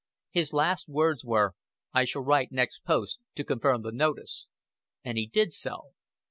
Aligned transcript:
His 0.31 0.51
last 0.51 0.89
words 0.89 1.23
were: 1.23 1.53
"I 1.93 2.05
shall 2.05 2.23
write 2.23 2.51
next 2.51 2.79
post 2.79 3.19
to 3.35 3.43
confirm 3.43 3.83
the 3.83 3.91
notice." 3.91 4.47
And 5.03 5.15
he 5.15 5.27
did 5.27 5.53
so. 5.53 5.91